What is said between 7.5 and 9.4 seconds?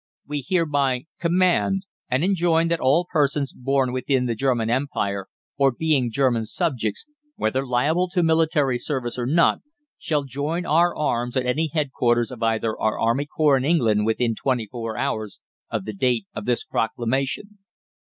liable to military service or